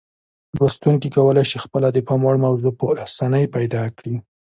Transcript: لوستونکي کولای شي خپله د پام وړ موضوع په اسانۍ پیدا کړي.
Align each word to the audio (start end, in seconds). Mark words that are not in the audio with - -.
لوستونکي 0.57 1.07
کولای 1.17 1.45
شي 1.51 1.57
خپله 1.65 1.87
د 1.91 1.97
پام 2.07 2.19
وړ 2.25 2.35
موضوع 2.45 2.71
په 2.79 2.85
اسانۍ 3.05 3.45
پیدا 3.55 3.83
کړي. 3.97 4.15